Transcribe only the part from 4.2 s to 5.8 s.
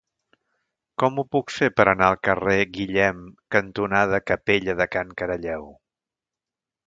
Capella de Can Caralleu?